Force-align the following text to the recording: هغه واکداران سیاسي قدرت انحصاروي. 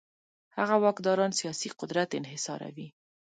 هغه 0.57 0.75
واکداران 0.83 1.31
سیاسي 1.39 1.69
قدرت 1.79 2.09
انحصاروي. 2.19 2.87